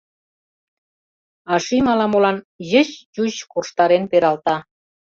А 1.53 1.55
шӱм 1.65 1.85
ала-молан 1.91 2.37
йыч-юч 2.71 3.35
корштарен 3.51 4.03
пералта... 4.11 4.57